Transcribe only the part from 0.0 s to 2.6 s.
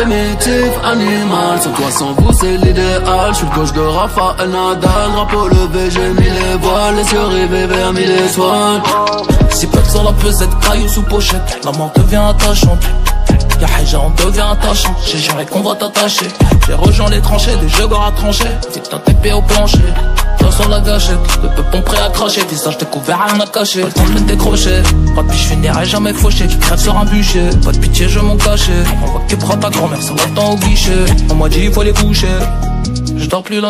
primitif, animal Sans toi, sans vous, c'est